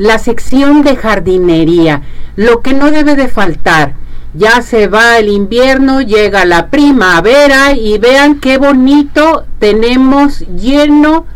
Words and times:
la 0.00 0.18
sección 0.18 0.80
de 0.80 0.96
jardinería, 0.96 2.00
lo 2.34 2.62
que 2.62 2.72
no 2.72 2.90
debe 2.90 3.16
de 3.16 3.28
faltar. 3.28 3.92
Ya 4.32 4.62
se 4.62 4.86
va 4.86 5.18
el 5.18 5.28
invierno, 5.28 6.00
llega 6.00 6.46
la 6.46 6.68
primavera 6.68 7.72
y 7.74 7.98
vean 7.98 8.40
qué 8.40 8.56
bonito 8.56 9.44
tenemos 9.58 10.38
lleno 10.56 11.26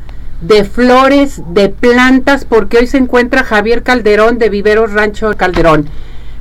de 0.41 0.65
flores, 0.65 1.43
de 1.49 1.69
plantas, 1.69 2.47
porque 2.47 2.79
hoy 2.79 2.87
se 2.87 2.97
encuentra 2.97 3.45
Javier 3.45 3.83
Calderón 3.83 4.39
de 4.39 4.49
Viveros 4.49 4.95
Rancho 4.95 5.31
Calderón. 5.37 5.87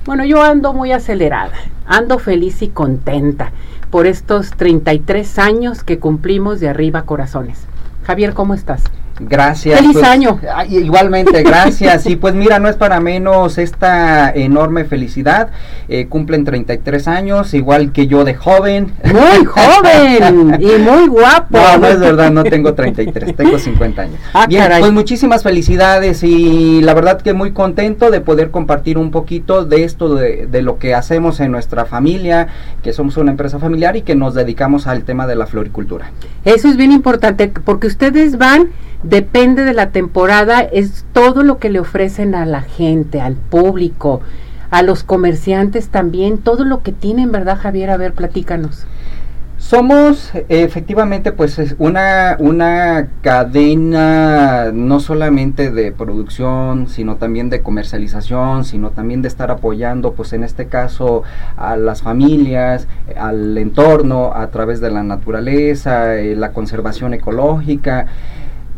Bueno, 0.05 0.23
yo 0.23 0.41
ando 0.41 0.71
muy 0.71 0.93
acelerada, 0.93 1.57
ando 1.85 2.19
feliz 2.19 2.61
y 2.61 2.69
contenta 2.69 3.51
por 3.91 4.07
estos 4.07 4.51
33 4.51 5.39
años 5.39 5.83
que 5.83 5.99
cumplimos 5.99 6.61
de 6.61 6.69
arriba 6.69 7.01
corazones. 7.01 7.65
Javier, 8.05 8.33
¿cómo 8.33 8.53
estás? 8.53 8.83
Gracias. 9.19 9.79
Feliz 9.79 9.93
pues, 9.93 10.05
año. 10.05 10.39
Igualmente, 10.69 11.43
gracias. 11.43 12.05
y 12.07 12.15
pues 12.15 12.33
mira, 12.33 12.59
no 12.59 12.67
es 12.67 12.75
para 12.75 12.99
menos 12.99 13.57
esta 13.57 14.31
enorme 14.31 14.85
felicidad. 14.85 15.49
Eh, 15.87 16.07
cumplen 16.07 16.45
33 16.45 17.07
años, 17.07 17.53
igual 17.53 17.91
que 17.91 18.07
yo 18.07 18.23
de 18.23 18.33
joven. 18.33 18.93
Muy 19.05 19.45
joven 19.45 20.57
y 20.59 20.79
muy 20.79 21.07
guapo. 21.07 21.57
No, 21.57 21.77
no 21.77 21.87
es 21.87 21.99
verdad, 21.99 22.31
no 22.31 22.43
tengo 22.43 22.73
33, 22.73 23.35
tengo 23.35 23.59
50 23.59 24.01
años. 24.01 24.19
Ah, 24.33 24.47
Bien, 24.47 24.63
caray. 24.63 24.81
pues 24.81 24.91
muchísimas 24.91 25.43
felicidades 25.43 26.23
y 26.23 26.81
la 26.81 26.93
verdad 26.93 27.21
que 27.21 27.33
muy 27.33 27.51
contento 27.51 28.09
de 28.09 28.21
poder 28.21 28.49
compartir 28.51 28.97
un 28.97 29.11
poquito 29.11 29.65
de 29.65 29.83
esto, 29.83 30.15
de, 30.15 30.47
de 30.47 30.61
lo 30.61 30.79
que 30.79 30.95
hacemos 30.95 31.39
en 31.39 31.51
nuestra 31.51 31.85
familia, 31.85 32.47
que 32.81 32.93
somos 32.93 33.17
una 33.17 33.31
empresa 33.31 33.59
familiar 33.59 33.95
y 33.95 34.01
que 34.01 34.15
nos 34.15 34.33
dedicamos 34.33 34.87
al 34.87 35.03
tema 35.03 35.27
de 35.27 35.35
la 35.35 35.45
floricultura. 35.45 36.11
Eso 36.45 36.67
es 36.67 36.77
bien 36.77 36.91
importante 36.91 37.51
porque 37.63 37.87
ustedes 37.87 38.37
van, 38.37 38.69
depende 39.03 39.63
de 39.63 39.73
la 39.73 39.91
temporada, 39.91 40.61
es 40.61 41.05
todo 41.13 41.43
lo 41.43 41.59
que 41.59 41.69
le 41.69 41.79
ofrecen 41.79 42.35
a 42.35 42.45
la 42.45 42.61
gente, 42.61 43.21
al 43.21 43.35
público, 43.35 44.21
a 44.71 44.81
los 44.81 45.03
comerciantes 45.03 45.89
también, 45.89 46.39
todo 46.39 46.65
lo 46.65 46.81
que 46.81 46.91
tienen, 46.91 47.31
¿verdad, 47.31 47.59
Javier? 47.59 47.91
A 47.91 47.97
ver, 47.97 48.13
platícanos. 48.13 48.87
Somos 49.63 50.31
efectivamente 50.49 51.31
pues 51.31 51.57
es 51.57 51.75
una, 51.79 52.35
una 52.37 53.07
cadena 53.21 54.71
no 54.73 54.99
solamente 54.99 55.71
de 55.71 55.93
producción, 55.93 56.89
sino 56.89 57.15
también 57.15 57.49
de 57.49 57.61
comercialización, 57.61 58.65
sino 58.65 58.89
también 58.89 59.21
de 59.21 59.29
estar 59.29 59.51
apoyando 59.51 60.11
pues 60.13 60.33
en 60.33 60.43
este 60.43 60.67
caso 60.67 61.23
a 61.55 61.77
las 61.77 62.01
familias, 62.01 62.89
al 63.15 63.57
entorno 63.57 64.33
a 64.35 64.47
través 64.47 64.81
de 64.81 64.91
la 64.91 65.01
naturaleza, 65.01 66.17
eh, 66.17 66.35
la 66.35 66.51
conservación 66.51 67.13
ecológica. 67.13 68.07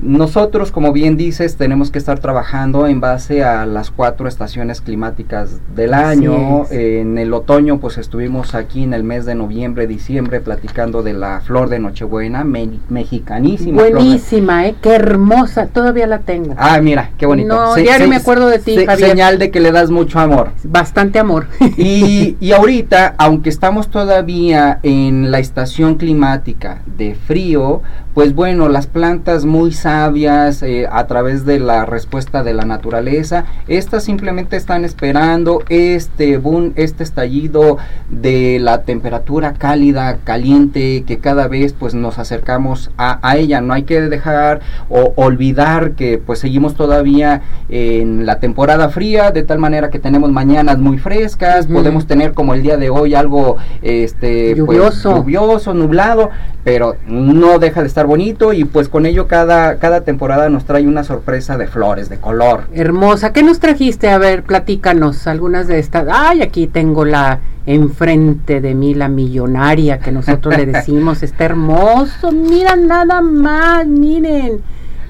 Nosotros, 0.02 0.72
como 0.72 0.92
bien 0.92 1.16
dices, 1.18 1.56
tenemos 1.56 1.90
que 1.90 1.98
estar 2.00 2.20
trabajando 2.20 2.86
en 2.88 3.00
base 3.00 3.44
a 3.44 3.66
las 3.66 3.92
cuatro 3.92 4.28
estaciones 4.28 4.82
climáticas 4.82 5.60
del 5.76 5.94
año. 5.94 6.64
es. 6.66 6.72
En 6.72 7.18
el 7.18 7.34
otoño, 7.34 7.80
pues 7.80 7.98
estuvimos 7.98 8.56
aquí 8.56 8.84
en 8.84 8.94
el 8.94 9.04
mes 9.04 9.26
de 9.26 9.36
noviembre, 9.36 9.88
diciembre, 9.88 10.42
platicando 10.42 11.02
de 11.02 11.14
la 11.14 11.42
flor 11.42 11.70
de 11.70 11.80
Nochebuena, 11.80 12.44
me- 12.44 12.80
mexicanísima. 12.90 13.82
de- 13.84 13.92
Buenísima, 13.94 14.68
¿eh? 14.68 14.76
Qué 14.82 14.96
hermosa, 14.96 15.68
todavía 15.68 16.08
la 16.08 16.20
tengo. 16.20 16.54
Ah, 16.58 16.80
mira, 16.82 17.12
qué 17.18 17.26
bonito. 17.26 17.56
No, 17.56 17.76
diario 17.76 18.08
me 18.08 18.18
acuerdo 18.18 18.48
de 18.48 18.60
ti, 18.60 18.86
Javier. 18.86 19.10
Señal 19.12 19.40
de 19.40 19.50
que 19.52 19.60
le 19.60 19.72
das 19.72 19.90
mucho 19.92 20.20
amor. 20.20 20.50
Bastante 20.64 21.20
amor. 21.20 21.48
Y, 21.78 22.38
y 22.40 22.52
ahorita, 22.52 23.16
aunque 23.18 23.50
estamos 23.50 23.90
todavía 23.90 24.80
en 24.84 25.30
la 25.32 25.40
estación 25.40 25.96
climática 25.96 26.82
de 26.98 27.16
frío, 27.16 27.82
pues 28.14 28.34
bueno, 28.34 28.70
las 28.70 28.88
plantas 28.88 29.44
muy 29.46 29.72
sabias 29.86 30.64
eh, 30.64 30.88
a 30.91 31.05
través 31.05 31.45
de 31.45 31.59
la 31.59 31.86
respuesta 31.86 32.41
de 32.41 32.55
la 32.55 32.66
naturaleza, 32.66 33.45
estas 33.67 34.03
simplemente 34.03 34.58
están 34.58 34.83
esperando 34.83 35.61
este 35.69 36.38
boom, 36.38 36.73
este 36.75 37.03
estallido 37.03 37.77
de 38.09 38.58
la 38.59 38.81
temperatura 38.81 39.53
cálida, 39.53 40.17
caliente, 40.23 41.03
que 41.05 41.20
cada 41.20 41.48
vez 41.48 41.73
pues 41.73 41.93
nos 41.93 42.17
acercamos 42.17 42.89
a, 42.98 43.20
a 43.21 43.37
ella. 43.37 43.61
No 43.61 43.76
hay 43.76 43.83
que 43.83 44.02
dejar 44.02 44.61
o 44.89 45.14
olvidar 45.17 45.92
que 45.92 46.17
pues 46.17 46.39
seguimos 46.39 46.73
todavía 46.73 47.43
en 47.70 48.26
la 48.26 48.39
temporada 48.39 48.89
fría, 48.89 49.30
de 49.30 49.43
tal 49.43 49.60
manera 49.60 49.92
que 49.92 49.99
tenemos 49.99 50.31
mañanas 50.31 50.80
muy 50.80 50.98
frescas, 50.98 51.67
podemos 51.67 52.08
tener 52.08 52.33
como 52.33 52.55
el 52.55 52.64
día 52.64 52.77
de 52.77 52.89
hoy 52.89 53.14
algo 53.14 53.58
este 53.83 54.55
pues, 54.55 54.58
Lluvioso. 54.58 55.17
lluvioso, 55.17 55.76
nublado, 55.76 56.31
pero 56.64 56.95
no 57.05 57.60
deja 57.60 57.81
de 57.81 57.87
estar 57.87 58.08
bonito 58.08 58.52
y 58.52 58.65
pues 58.65 58.89
con 58.89 59.05
ello 59.05 59.27
cada, 59.27 59.74
cada 59.77 60.02
temporada 60.02 60.49
nos 60.49 60.65
trae 60.65 60.87
una 60.87 61.03
sorpresa 61.03 61.58
de 61.58 61.67
flores, 61.67 62.09
de 62.09 62.17
color. 62.17 62.65
Hermosa. 62.73 63.33
¿Qué 63.33 63.43
nos 63.43 63.59
trajiste? 63.59 64.09
A 64.09 64.17
ver, 64.17 64.43
platícanos 64.43 65.27
algunas 65.27 65.67
de 65.67 65.80
estas. 65.80 66.08
Ay, 66.11 66.41
aquí 66.41 66.67
tengo 66.67 67.05
la 67.05 67.39
enfrente 67.65 68.61
de 68.61 68.75
mí, 68.75 68.93
la 68.93 69.09
millonaria 69.09 69.99
que 69.99 70.11
nosotros 70.11 70.58
le 70.58 70.65
decimos. 70.71 71.23
Está 71.23 71.45
hermoso. 71.45 72.31
Mira 72.31 72.75
nada 72.75 73.21
más, 73.21 73.87
miren. 73.87 74.61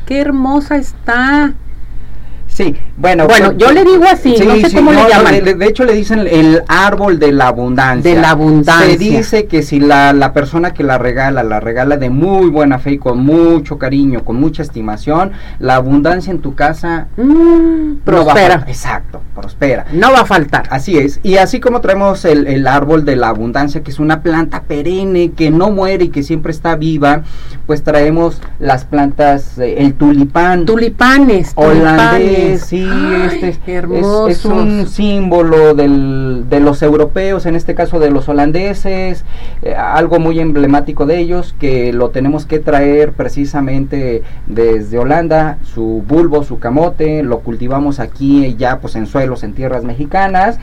Qué 0.06 0.22
hermosa 0.22 0.78
está. 0.78 1.54
Sí, 2.56 2.74
bueno. 2.96 3.28
Bueno, 3.28 3.48
pues, 3.48 3.58
yo 3.58 3.74
le 3.74 3.84
digo 3.84 4.06
así, 4.10 4.34
no 4.46 4.56
sé 4.56 4.74
cómo 4.74 4.94
le 4.94 5.02
no, 5.02 5.10
llaman. 5.10 5.44
De, 5.44 5.56
de 5.56 5.66
hecho 5.68 5.84
le 5.84 5.92
dicen 5.94 6.20
el 6.26 6.64
árbol 6.70 7.20
de 7.20 7.34
la 7.34 7.50
abundancia. 7.50 8.16
De 8.16 8.22
la 8.22 8.30
abundancia. 8.30 8.88
Se 8.92 8.98
dice 8.98 9.46
que 9.48 9.62
si 9.62 9.82
la, 9.82 10.14
la 10.14 10.32
persona 10.32 10.74
que 10.74 10.82
la 10.82 10.98
regala, 10.98 11.44
la 11.44 11.60
regala 11.60 11.98
de 11.98 12.10
muy 12.10 12.50
buena 12.50 12.80
fe 12.80 12.92
y 12.94 12.98
con 12.98 13.20
mucho 13.26 13.78
cariño, 13.78 14.24
con 14.24 14.38
mucha 14.38 14.64
estimación, 14.64 15.34
la 15.60 15.76
abundancia 15.76 16.32
en 16.32 16.40
tu 16.40 16.56
casa 16.56 17.08
Mm, 17.18 17.96
prospera. 18.06 18.64
exacto, 18.70 19.22
prospera. 19.46 19.86
No 19.94 20.12
va 20.12 20.22
a 20.22 20.26
faltar. 20.26 20.64
Así 20.72 20.98
es, 20.98 21.20
y 21.24 21.38
así 21.38 21.60
como 21.60 21.80
traemos 21.82 22.26
el, 22.26 22.48
el 22.48 22.66
árbol 22.68 23.06
de 23.06 23.16
la 23.16 23.30
abundancia, 23.30 23.82
que 23.84 23.92
es 23.92 24.00
una 24.00 24.22
planta 24.22 24.64
perenne, 24.64 25.32
que 25.32 25.52
no 25.52 25.70
muere 25.70 26.06
y 26.06 26.10
que 26.10 26.24
siempre 26.24 26.52
está 26.52 26.76
viva, 26.76 27.22
pues 27.68 27.84
traemos 27.84 28.42
las 28.60 28.86
plantas, 28.86 29.58
eh, 29.60 29.76
el 29.80 29.94
tulipán, 29.94 30.66
Tulipanes. 30.66 31.52
holandés, 31.56 32.62
tulipanes. 32.62 32.62
sí, 32.66 32.88
Ay, 32.92 33.28
este 33.36 33.50
es- 33.50 33.60
hermosos. 33.68 34.32
es, 34.32 34.46
un 34.46 34.88
símbolo 34.88 35.74
del, 35.76 36.46
de 36.50 36.60
los 36.60 36.82
europeos, 36.82 37.46
en 37.46 37.56
este 37.56 37.76
caso 37.76 38.00
de 38.00 38.10
los 38.10 38.28
holandeses, 38.30 39.26
eh, 39.62 39.76
algo 39.76 40.20
muy 40.20 40.40
emblemático 40.40 41.06
de 41.06 41.20
ellos, 41.20 41.56
que 41.60 41.94
lo 41.94 42.10
tenemos 42.10 42.46
que 42.46 42.60
traer 42.60 43.12
precisamente 43.14 44.24
desde 44.48 44.98
Holanda, 44.98 45.58
su 45.64 46.04
bulbo, 46.08 46.44
su 46.44 46.58
camote, 46.60 47.22
lo 47.24 47.40
cultivamos 47.40 48.00
aquí 48.00 48.56
ya 48.58 48.80
pues 48.80 48.96
en 48.96 49.06
en 49.44 49.54
tierras 49.54 49.84
mexicanas, 49.84 50.58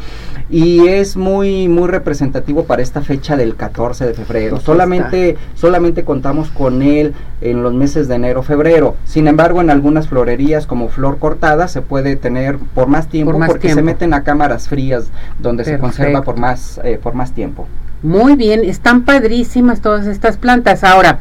y 0.51 0.89
es 0.89 1.17
muy, 1.17 1.69
muy 1.69 1.89
representativo 1.89 2.65
para 2.65 2.83
esta 2.83 3.03
fecha 3.03 3.37
del 3.37 3.57
14 3.57 4.07
de 4.07 4.15
febrero. 4.15 4.57
Aquí 4.57 4.65
Solamente, 4.65 5.37
solamente 5.55 6.05
contamos 6.05 6.51
con 6.51 6.83
él 6.83 7.15
en 7.41 7.63
los 7.63 7.75
meses 7.75 8.09
de 8.09 8.17
enero, 8.17 8.43
febrero. 8.43 8.97
Sin 9.05 9.29
embargo, 9.29 9.61
en 9.61 9.71
algunas 9.71 10.09
florerías 10.09 10.67
como 10.67 10.89
flor 10.89 11.19
cortada 11.19 11.69
se 11.69 11.83
puede 11.83 12.17
tener 12.17 12.59
por 12.59 12.89
más 12.89 13.09
tiempo 13.09 13.33
Por 13.33 13.41
más 13.41 13.49
porque 13.51 13.73
se 13.73 13.83
meten 13.83 14.15
a 14.15 14.23
cámaras 14.23 14.69
frías 14.69 15.11
donde 15.39 15.65
se 15.65 15.79
conserva 15.79 16.23
por 16.23 16.39
más, 16.39 16.81
eh, 16.85 16.99
por 17.03 17.15
más 17.15 17.33
tiempo. 17.33 17.67
Muy 18.03 18.35
bien, 18.35 18.65
están 18.65 19.03
padrísimas 19.03 19.81
todas 19.81 20.07
estas 20.07 20.37
plantas. 20.37 20.83
Ahora, 20.83 21.21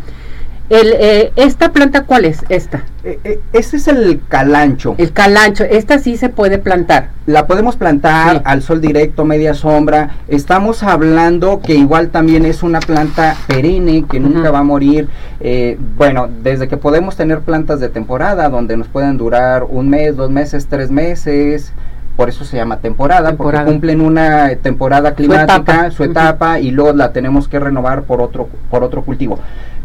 el, 0.71 0.93
eh, 0.99 1.31
¿esta 1.35 1.71
planta 1.71 2.05
cuál 2.05 2.25
es? 2.25 2.43
Esta. 2.49 2.83
Ese 3.51 3.77
es 3.77 3.87
el 3.87 4.21
calancho. 4.27 4.95
El 4.97 5.11
calancho. 5.11 5.63
Esta 5.63 5.99
sí 5.99 6.15
se 6.17 6.29
puede 6.29 6.57
plantar. 6.59 7.09
La 7.25 7.45
podemos 7.45 7.75
plantar 7.75 8.37
Sí. 8.37 8.41
al 8.45 8.61
sol 8.61 8.79
directo, 8.79 9.25
media 9.25 9.53
sombra. 9.53 10.11
Estamos 10.27 10.81
hablando 10.83 11.59
que 11.59 11.75
igual 11.75 12.09
también 12.09 12.45
es 12.45 12.63
una 12.63 12.79
planta 12.79 13.35
perenne 13.47 14.05
que 14.09 14.19
nunca 14.19 14.49
va 14.51 14.59
a 14.59 14.63
morir. 14.63 15.07
Eh, 15.39 15.77
bueno, 15.97 16.29
desde 16.41 16.67
que 16.67 16.77
podemos 16.77 17.15
tener 17.15 17.41
plantas 17.41 17.79
de 17.79 17.89
temporada 17.89 18.47
donde 18.49 18.77
nos 18.77 18.87
pueden 18.87 19.17
durar 19.17 19.63
un 19.67 19.89
mes, 19.89 20.15
dos 20.15 20.29
meses, 20.31 20.67
tres 20.67 20.89
meses. 20.89 21.73
Por 22.15 22.29
eso 22.29 22.43
se 22.45 22.57
llama 22.57 22.77
temporada, 22.77 23.29
Temporada. 23.29 23.63
porque 23.63 23.71
cumplen 23.71 24.01
una 24.01 24.55
temporada 24.57 25.15
climática, 25.15 25.55
etapa. 25.55 25.91
su 25.91 26.03
etapa, 26.03 26.59
y 26.59 26.69
luego 26.71 26.93
la 26.93 27.13
tenemos 27.13 27.47
que 27.47 27.59
renovar 27.59 28.03
por 28.03 28.21
otro, 28.21 28.47
por 28.69 28.83
otro 28.83 29.01
cultivo. 29.03 29.39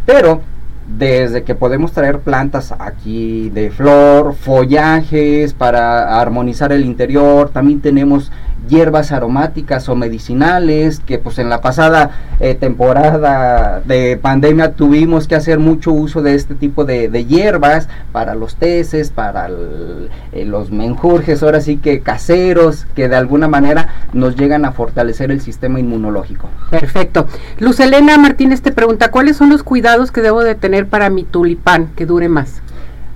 Pero 0.05 0.43
desde 0.89 1.43
que 1.43 1.55
podemos 1.55 1.93
traer 1.93 2.21
plantas 2.21 2.73
aquí 2.79 3.51
de 3.51 3.71
flor, 3.71 4.35
follajes 4.35 5.53
para 5.53 6.21
armonizar 6.21 6.73
el 6.73 6.85
interior, 6.85 7.51
también 7.51 7.81
tenemos 7.81 8.31
hierbas 8.69 9.13
aromáticas 9.13 9.89
o 9.89 9.97
medicinales 9.97 11.01
que 11.01 11.19
pues 11.19 11.39
en 11.39 11.49
la 11.49 11.61
pasada 11.61 12.11
eh, 12.41 12.55
temporada 12.55 13.81
de 13.85 14.19
pandemia 14.21 14.73
tuvimos 14.73 15.29
que 15.29 15.37
hacer 15.37 15.59
mucho 15.59 15.93
uso 15.93 16.23
de 16.23 16.35
este 16.35 16.55
tipo 16.55 16.85
de, 16.85 17.07
hierbas 17.27 17.89
para 18.13 18.35
los 18.35 18.57
teces, 18.57 19.11
para 19.11 19.49
eh, 19.49 20.45
los 20.45 20.71
menjurjes, 20.71 21.43
ahora 21.43 21.61
sí 21.61 21.77
que 21.79 22.01
caseros, 22.01 22.87
que 22.95 23.09
de 23.09 23.17
alguna 23.17 23.49
manera 23.49 23.89
nos 24.13 24.37
llegan 24.37 24.65
a 24.65 24.73
fortalecer 24.73 25.31
el 25.31 25.41
sistema 25.41 25.81
inmunológico. 25.81 26.49
Perfecto. 26.71 27.27
Luz 27.59 27.81
Elena 27.81 28.19
Martínez 28.19 28.63
te 28.63 28.73
pregunta, 28.73 29.11
¿cuáles 29.11 29.37
son 29.37 29.51
los 29.51 29.63
cuidados 29.63 30.11
que 30.11 30.23
debo 30.23 30.43
de 30.43 30.55
tener 30.55 30.76
para 30.85 31.09
mi 31.09 31.25
tulipán 31.25 31.89
que 31.97 32.05
dure 32.05 32.29
más? 32.29 32.61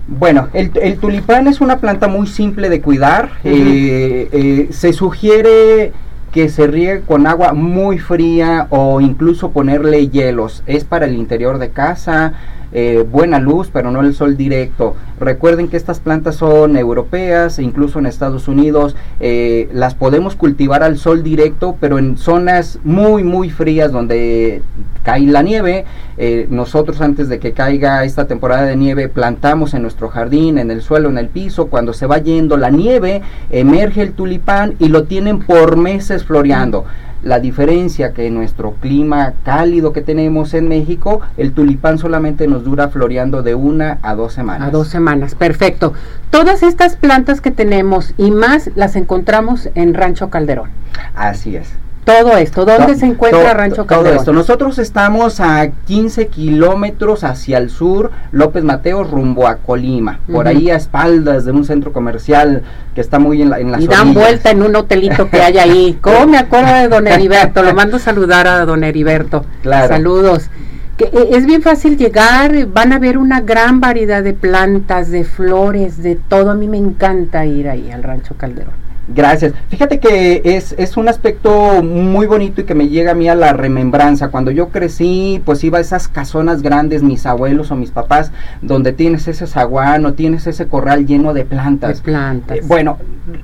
Bueno, 0.09 0.49
el, 0.55 0.71
el, 0.81 0.97
tulipán 0.97 1.47
es 1.47 1.61
una 1.61 1.79
planta 1.79 2.09
muy 2.09 2.27
simple 2.27 2.71
de 2.71 2.81
cuidar. 2.81 3.29
eh, 3.45 4.29
eh, 4.33 4.69
se 4.73 4.95
sugiere 4.95 5.93
que 6.33 6.49
se 6.49 6.67
riegue 6.67 7.03
con 7.03 7.27
agua 7.27 7.53
muy 7.53 7.99
fría 7.99 8.67
o 8.71 9.01
incluso 9.01 9.51
ponerle 9.51 10.09
hielos. 10.09 10.63
Es 10.67 10.85
para 10.85 11.07
el 11.07 11.15
interior 11.15 11.59
de 11.59 11.71
casa, 11.71 12.35
eh, 12.73 13.05
buena 13.11 13.41
luz, 13.41 13.69
pero 13.73 13.91
no 13.91 14.01
el 14.01 14.15
sol 14.15 14.37
directo. 14.37 14.95
Recuerden 15.19 15.67
que 15.67 15.77
estas 15.77 15.99
plantas 15.99 16.37
son 16.37 16.77
europeas 16.77 17.59
e 17.59 17.65
incluso 17.65 17.99
en 17.99 18.07
Estados 18.07 18.47
Unidos 18.47 18.95
eh, 19.19 19.69
las 19.73 19.97
podemos 19.97 20.37
cultivar 20.37 20.85
al 20.85 20.97
sol 20.97 21.25
directo, 21.25 21.77
pero 21.81 21.99
en 21.99 22.17
zonas 22.17 22.79
muy, 22.85 23.25
muy 23.25 23.51
frías 23.51 23.91
donde 23.91 24.63
cae 25.03 25.27
la 25.27 25.43
nieve. 25.43 25.85
Eh, 26.23 26.47
nosotros 26.51 27.01
antes 27.01 27.31
de 27.31 27.39
que 27.39 27.53
caiga 27.53 28.05
esta 28.05 28.27
temporada 28.27 28.67
de 28.67 28.77
nieve 28.77 29.09
plantamos 29.09 29.73
en 29.73 29.81
nuestro 29.81 30.11
jardín, 30.11 30.59
en 30.59 30.71
el 30.71 30.83
suelo, 30.83 31.09
en 31.09 31.17
el 31.17 31.29
piso. 31.29 31.69
Cuando 31.69 31.95
se 31.95 32.05
va 32.05 32.19
yendo 32.19 32.59
la 32.59 32.69
nieve, 32.69 33.23
emerge 33.49 34.03
el 34.03 34.13
tulipán 34.13 34.75
y 34.79 34.89
lo 34.89 35.05
tienen 35.05 35.39
por 35.39 35.79
meses 35.79 36.25
floreando 36.25 36.85
la 37.23 37.41
diferencia 37.41 38.13
que 38.13 38.27
en 38.27 38.35
nuestro 38.35 38.73
clima 38.73 39.33
cálido 39.45 39.95
que 39.95 40.03
tenemos 40.03 40.53
en 40.53 40.69
México, 40.69 41.23
el 41.39 41.53
tulipán 41.53 41.97
solamente 41.97 42.47
nos 42.47 42.65
dura 42.65 42.89
floreando 42.89 43.43
de 43.43 43.55
una 43.55 43.99
a 44.03 44.15
dos 44.15 44.35
semanas. 44.35 44.69
A 44.69 44.71
dos 44.71 44.89
semanas, 44.89 45.35
perfecto. 45.35 45.95
Todas 46.29 46.63
estas 46.63 46.97
plantas 46.97 47.41
que 47.41 47.51
tenemos 47.51 48.13
y 48.19 48.31
más 48.31 48.71
las 48.75 48.95
encontramos 48.95 49.71
en 49.75 49.95
Rancho 49.95 50.29
Calderón. 50.29 50.69
Así 51.15 51.57
es. 51.57 51.73
Todo 52.05 52.37
esto, 52.37 52.65
¿dónde 52.65 52.97
se 52.97 53.07
encuentra 53.07 53.55
Rancho 53.55 53.87
Calderón? 53.87 54.13
Todo 54.13 54.21
esto. 54.21 54.33
Nosotros 54.33 54.79
estamos 54.79 55.39
a 55.41 55.71
15 55.87 56.29
kilómetros 56.29 57.25
hacia 57.25 57.59
el 57.59 57.71
sur, 57.71 58.11
López 58.33 58.65
Mateo, 58.65 59.05
rumbo 59.05 59.47
a 59.47 59.57
Colima. 59.57 60.19
Por 60.27 60.47
uh 60.47 60.49
-huh. 60.49 60.57
ahí 60.57 60.71
a 60.71 60.77
espaldas 60.77 61.45
de 61.45 61.53
un 61.53 61.65
centro 61.65 61.93
comercial 61.93 62.63
que 62.95 63.01
está 63.01 63.19
muy 63.19 63.43
en, 63.43 63.51
la, 63.51 63.61
en 63.61 63.71
las 63.71 63.83
Y 63.83 63.87
dan 63.87 64.09
orillas. 64.09 64.15
vuelta 64.25 64.51
en 64.51 64.63
un 64.63 64.77
hotelito 64.77 65.29
que 65.29 65.43
hay 65.43 65.59
ahí. 65.59 65.99
¿Cómo 66.01 66.27
me 66.27 66.39
acuerdo 66.39 66.73
de 66.75 66.89
don 66.89 67.07
Heriberto? 67.09 67.63
Lo 67.63 67.75
mando 67.75 67.99
a 67.99 68.01
saludar 68.01 68.47
a 68.49 68.65
don 68.65 68.83
Heriberto. 68.83 69.45
Claro. 69.63 69.89
Saludos. 69.89 70.49
Que 70.97 71.05
eh, 71.05 71.29
es 71.33 71.47
bien 71.47 71.63
fácil 71.63 71.97
llegar, 71.97 72.67
van 72.67 72.93
a 72.93 72.99
ver 72.99 73.19
una 73.19 73.41
gran 73.41 73.81
variedad 73.81 74.23
de 74.23 74.33
plantas, 74.35 75.11
de 75.11 75.25
flores, 75.25 76.03
de 76.03 76.17
todo. 76.17 76.51
A 76.51 76.55
mí 76.55 76.67
me 76.67 76.79
encanta 76.79 77.45
ir 77.47 77.69
ahí 77.69 77.91
al 77.91 78.03
Rancho 78.03 78.35
Calderón. 78.37 78.75
Gracias. 79.13 79.55
Fíjate 79.69 79.99
que 79.99 80.41
es, 80.45 80.75
es 80.79 80.97
un 80.97 81.09
aspecto 81.09 81.83
muy 81.83 82.27
bonito 82.27 82.61
y 82.61 82.65
que 82.65 82.75
me 82.75 82.89
llega 82.89 83.13
a 83.13 83.15
mí 83.15 83.29
a 83.29 83.35
la 83.35 83.53
remembranza. 83.53 84.29
Cuando 84.29 84.51
yo 84.53 84.69
crecí, 84.69 85.43
pues 85.45 85.65
iba 85.65 85.79
a 85.79 85.81
esas 85.81 86.07
casonas 86.07 86.63
grandes, 86.63 87.03
mis 87.03 87.27
abuelos 87.27 87.71
o 87.71 87.77
mis 87.77 87.91
papás, 87.91 88.31
donde 88.63 88.93
tienes 88.93 89.27
ese 89.27 89.47
zaguán 89.47 90.07
o 90.07 90.13
tienes 90.13 90.47
ese 90.47 90.69
corral 90.69 91.07
lleno 91.07 91.35
de 91.35 91.45
plantas. 91.45 91.99
De 91.99 92.03
plantas. 92.05 92.59
Eh, 92.59 92.63
bueno, 92.67 92.99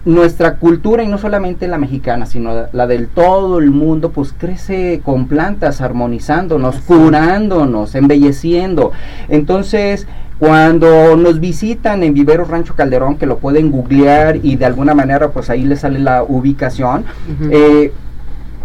nuestra 0.04 0.56
cultura, 0.56 1.02
y 1.02 1.08
no 1.08 1.18
solamente 1.18 1.66
la 1.66 1.78
mexicana, 1.78 2.26
sino 2.26 2.66
la, 2.72 2.86
del 2.86 3.08
todo 3.08 3.58
el 3.58 3.70
mundo, 3.70 4.10
pues 4.10 4.32
crece 4.36 5.00
con 5.04 5.26
plantas, 5.26 5.80
armonizándonos, 5.80 6.76
Así. 6.76 6.84
curándonos, 6.86 7.94
embelleciendo. 7.94 8.92
Entonces, 9.28 10.06
cuando 10.38 11.16
nos 11.16 11.40
visitan 11.40 12.02
en 12.02 12.14
Vivero 12.14 12.44
Rancho 12.44 12.74
Calderón, 12.74 13.16
que 13.16 13.26
lo 13.26 13.38
pueden 13.38 13.70
googlear 13.70 14.36
y 14.42 14.56
de 14.56 14.66
alguna 14.66 14.94
manera 14.94 15.30
pues 15.30 15.48
ahí 15.50 15.64
les 15.64 15.80
sale 15.80 15.98
la 15.98 16.22
ubicación, 16.22 17.04
uh 17.28 17.44
-huh. 17.44 17.48
eh, 17.52 17.92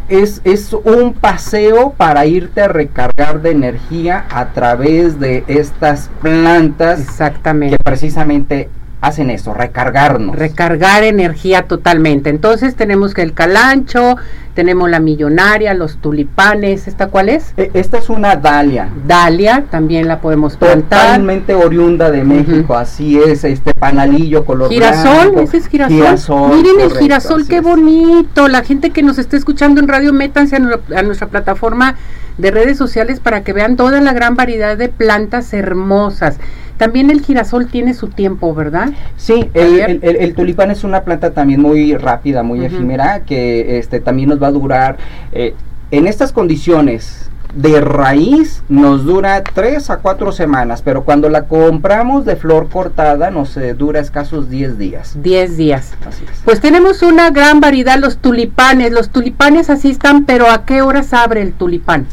es, 0.09 0.41
es, 0.43 0.73
un 0.73 1.13
paseo 1.13 1.93
para 1.95 2.25
irte 2.25 2.61
a 2.61 2.67
recargar 2.67 3.41
de 3.41 3.51
energía 3.51 4.25
a 4.29 4.51
través 4.51 5.19
de 5.21 5.45
estas 5.47 6.09
plantas 6.21 6.99
Exactamente. 6.99 7.77
que 7.77 7.83
precisamente 7.83 8.69
hacen 9.01 9.29
eso, 9.31 9.53
recargarnos. 9.53 10.35
Recargar 10.35 11.03
energía 11.03 11.63
totalmente. 11.63 12.29
Entonces 12.29 12.75
tenemos 12.75 13.13
que 13.13 13.23
el 13.23 13.33
calancho, 13.33 14.15
tenemos 14.53 14.89
la 14.89 14.99
millonaria, 14.99 15.73
los 15.73 15.97
tulipanes, 15.97 16.87
¿esta 16.87 17.07
cuál 17.07 17.29
es? 17.29 17.53
Esta 17.57 17.97
es 17.97 18.09
una 18.09 18.35
dalia. 18.35 18.89
Dalia, 19.07 19.65
también 19.71 20.07
la 20.07 20.19
podemos 20.19 20.55
plantar. 20.55 21.07
Totalmente 21.07 21.55
oriunda 21.55 22.11
de 22.11 22.23
México, 22.23 22.73
uh 22.73 22.77
-huh. 22.77 22.81
así 22.81 23.17
es, 23.17 23.43
este 23.43 23.73
panalillo 23.73 24.45
color 24.45 24.69
girasol, 24.69 25.31
blanco. 25.31 25.41
ese 25.41 25.57
es 25.57 25.67
girasol. 25.67 25.95
girasol 25.97 26.49
Miren 26.49 26.73
correcto, 26.75 26.95
el 26.95 27.01
girasol, 27.01 27.47
qué 27.47 27.57
es. 27.57 27.63
bonito. 27.63 28.47
La 28.47 28.63
gente 28.63 28.91
que 28.91 29.01
nos 29.03 29.17
está 29.17 29.35
escuchando 29.35 29.81
en 29.81 29.87
radio, 29.87 30.13
métanse 30.13 30.57
a 30.57 31.01
nuestra 31.01 31.27
plataforma 31.27 31.95
de 32.37 32.51
redes 32.51 32.77
sociales 32.77 33.19
para 33.19 33.43
que 33.43 33.53
vean 33.53 33.75
toda 33.75 33.99
la 34.01 34.13
gran 34.13 34.35
variedad 34.35 34.77
de 34.77 34.89
plantas 34.89 35.53
hermosas. 35.53 36.37
También 36.81 37.11
el 37.11 37.21
girasol 37.21 37.67
tiene 37.67 37.93
su 37.93 38.07
tiempo, 38.07 38.55
¿verdad? 38.55 38.89
Sí, 39.15 39.47
el, 39.53 39.79
el, 39.79 39.99
el, 40.01 40.15
el, 40.15 40.33
tulipán 40.33 40.71
es 40.71 40.83
una 40.83 41.03
planta 41.03 41.29
también 41.29 41.61
muy 41.61 41.95
rápida, 41.95 42.41
muy 42.41 42.59
uh 42.59 42.63
-huh. 42.63 42.65
efímera, 42.65 43.19
que 43.23 43.77
este 43.77 43.99
también 43.99 44.29
nos 44.29 44.41
va 44.41 44.47
a 44.47 44.51
durar 44.51 44.97
eh, 45.31 45.53
en 45.91 46.07
estas 46.07 46.31
condiciones 46.31 47.29
de 47.53 47.81
raíz 47.81 48.63
nos 48.69 49.05
dura 49.05 49.43
tres 49.43 49.89
a 49.89 49.97
cuatro 49.97 50.31
semanas, 50.31 50.81
pero 50.81 51.03
cuando 51.03 51.29
la 51.29 51.43
compramos 51.43 52.25
de 52.25 52.35
flor 52.35 52.69
cortada 52.69 53.29
nos 53.29 53.55
eh, 53.57 53.73
dura 53.73 53.99
escasos 53.99 54.49
10 54.49 54.77
días. 54.77 55.17
10 55.21 55.57
días. 55.57 55.93
Así 56.07 56.23
es. 56.23 56.41
Pues 56.45 56.61
tenemos 56.61 57.01
una 57.01 57.29
gran 57.29 57.59
variedad, 57.59 57.99
los 57.99 58.17
tulipanes. 58.17 58.91
Los 58.91 59.09
tulipanes 59.09 59.69
así 59.69 59.91
están, 59.91 60.25
pero 60.25 60.49
¿a 60.49 60.65
qué 60.65 60.81
horas 60.81 61.13
abre 61.13 61.41
el 61.41 61.53
tulipán? 61.53 62.07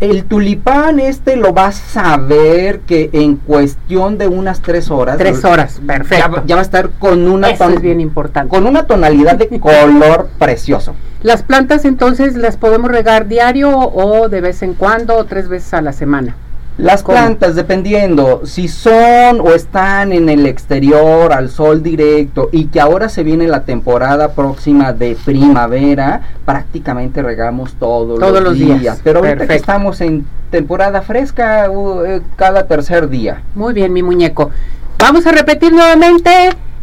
El 0.00 0.24
tulipán 0.24 1.00
este 1.00 1.36
lo 1.36 1.52
vas 1.52 1.96
a 1.96 2.16
ver 2.16 2.80
que 2.80 3.08
en 3.12 3.36
cuestión 3.36 4.18
de 4.18 4.26
unas 4.28 4.60
tres 4.60 4.90
horas. 4.90 5.16
Tres 5.16 5.44
horas, 5.44 5.80
perfecto. 5.86 6.36
Ya, 6.36 6.42
ya 6.46 6.54
va 6.56 6.60
a 6.60 6.64
estar 6.64 6.90
con 6.98 7.28
una 7.28 7.50
Eso 7.50 7.70
es 7.70 7.80
bien 7.80 8.00
importante. 8.00 8.50
Con 8.50 8.66
una 8.66 8.86
tonalidad 8.86 9.36
de 9.36 9.48
color 9.60 10.28
precioso. 10.38 10.94
Las 11.22 11.42
plantas 11.42 11.84
entonces 11.84 12.36
las 12.36 12.56
podemos 12.56 12.90
regar 12.90 13.26
diario 13.26 13.78
o 13.78 14.28
de 14.28 14.40
vez 14.40 14.62
en 14.62 14.74
cuando 14.74 15.16
o 15.16 15.24
tres 15.24 15.48
veces 15.48 15.72
a 15.74 15.82
la 15.82 15.92
semana. 15.92 16.36
Las 16.78 17.02
¿Cómo? 17.02 17.16
plantas, 17.16 17.54
dependiendo 17.54 18.42
si 18.44 18.68
son 18.68 19.40
o 19.40 19.54
están 19.54 20.12
en 20.12 20.28
el 20.28 20.44
exterior, 20.44 21.32
al 21.32 21.48
sol 21.48 21.82
directo, 21.82 22.50
y 22.52 22.66
que 22.66 22.80
ahora 22.80 23.08
se 23.08 23.22
viene 23.22 23.46
la 23.46 23.64
temporada 23.64 24.32
próxima 24.32 24.92
de 24.92 25.16
primavera, 25.24 26.20
prácticamente 26.44 27.22
regamos 27.22 27.74
todos, 27.74 28.20
todos 28.20 28.42
los, 28.42 28.54
días. 28.54 28.80
días. 28.80 29.00
Pero 29.02 29.20
ahorita 29.20 29.38
Perfecto. 29.38 29.52
que 29.52 29.56
estamos 29.56 30.00
en 30.02 30.26
temporada 30.50 31.00
fresca, 31.00 31.70
uh, 31.70 32.20
cada 32.36 32.66
tercer 32.66 33.08
día. 33.08 33.42
Muy 33.54 33.72
bien, 33.72 33.92
mi 33.92 34.02
muñeco. 34.02 34.50
Vamos 34.98 35.26
a 35.26 35.32
repetir 35.32 35.72
nuevamente. 35.72 36.30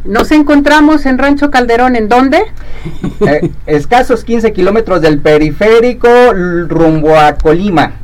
Nos 0.05 0.31
encontramos 0.31 1.05
en 1.05 1.17
Rancho 1.17 1.49
Calderón, 1.49 1.95
¿en 1.95 2.09
dónde? 2.09 2.43
Eh, 3.21 3.51
escasos 3.67 4.23
15 4.23 4.51
kilómetros 4.53 5.01
del 5.01 5.19
periférico 5.19 6.09
rumbo 6.67 7.15
a 7.15 7.35
Colima. 7.35 8.02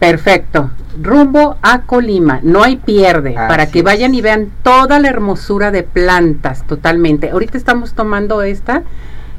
Perfecto. 0.00 0.70
Rumbo 1.00 1.58
a 1.60 1.82
Colima. 1.82 2.40
No 2.42 2.64
hay 2.64 2.76
pierde. 2.76 3.36
Así 3.36 3.48
para 3.48 3.70
que 3.70 3.82
vayan 3.82 4.14
y 4.14 4.22
vean 4.22 4.50
toda 4.62 4.98
la 4.98 5.08
hermosura 5.08 5.70
de 5.70 5.82
plantas 5.82 6.66
totalmente. 6.66 7.30
Ahorita 7.30 7.58
estamos 7.58 7.92
tomando 7.92 8.42
esta, 8.42 8.82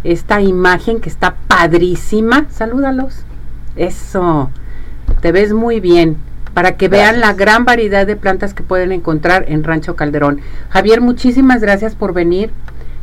esta 0.03 0.39
imagen 0.39 1.01
que 1.01 1.09
está 1.09 1.35
padrísima. 1.47 2.45
Salúdalos. 2.51 3.25
Eso. 3.75 4.51
Te 5.19 5.31
ves 5.31 5.51
muy 5.51 5.79
bien. 5.79 6.17
Para 6.53 6.77
que 6.77 6.87
gracias. 6.87 7.11
vean 7.11 7.21
la 7.21 7.33
gran 7.33 7.65
variedad 7.65 8.05
de 8.05 8.15
plantas 8.15 8.53
que 8.53 8.61
pueden 8.61 8.91
encontrar 8.91 9.45
en 9.47 9.63
Rancho 9.63 9.95
Calderón. 9.95 10.41
Javier, 10.69 11.01
muchísimas 11.01 11.61
gracias 11.61 11.95
por 11.95 12.13
venir. 12.13 12.51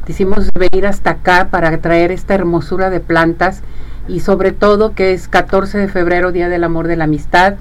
Hicimos 0.06 0.48
venir 0.54 0.86
hasta 0.86 1.10
acá 1.10 1.48
para 1.50 1.76
traer 1.78 2.12
esta 2.12 2.34
hermosura 2.34 2.88
de 2.88 3.00
plantas 3.00 3.62
y 4.08 4.20
sobre 4.20 4.52
todo 4.52 4.94
que 4.94 5.12
es 5.12 5.28
14 5.28 5.78
de 5.78 5.88
febrero, 5.88 6.32
Día 6.32 6.48
del 6.48 6.64
Amor 6.64 6.88
de 6.88 6.96
la 6.96 7.04
Amistad. 7.04 7.54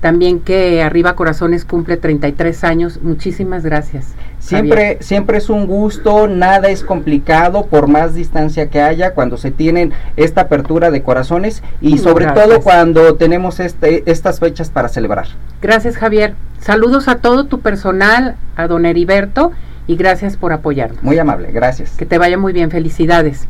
También 0.00 0.40
que 0.40 0.82
Arriba 0.82 1.16
Corazones 1.16 1.64
cumple 1.64 1.96
33 1.96 2.62
años. 2.64 3.00
Muchísimas 3.02 3.62
gracias. 3.62 4.08
Siempre, 4.38 4.82
Javier. 4.82 5.02
siempre 5.02 5.38
es 5.38 5.48
un 5.48 5.66
gusto, 5.66 6.28
nada 6.28 6.68
es 6.68 6.84
complicado 6.84 7.64
por 7.64 7.88
más 7.88 8.14
distancia 8.14 8.68
que 8.68 8.82
haya 8.82 9.14
cuando 9.14 9.38
se 9.38 9.50
tienen 9.50 9.94
esta 10.16 10.42
apertura 10.42 10.90
de 10.90 11.02
corazones 11.02 11.62
y 11.80 11.96
sobre 11.96 12.26
gracias. 12.26 12.46
todo 12.46 12.60
cuando 12.60 13.14
tenemos 13.14 13.58
este, 13.60 14.02
estas 14.04 14.40
fechas 14.40 14.68
para 14.68 14.90
celebrar. 14.90 15.28
Gracias 15.62 15.96
Javier. 15.96 16.34
Saludos 16.60 17.08
a 17.08 17.16
todo 17.16 17.46
tu 17.46 17.60
personal, 17.60 18.36
a 18.56 18.66
don 18.66 18.84
Heriberto 18.84 19.52
y 19.86 19.96
gracias 19.96 20.36
por 20.36 20.52
apoyarnos. 20.52 21.02
Muy 21.02 21.18
amable, 21.18 21.50
gracias. 21.50 21.92
Que 21.92 22.04
te 22.04 22.18
vaya 22.18 22.36
muy 22.36 22.52
bien, 22.52 22.70
felicidades. 22.70 23.40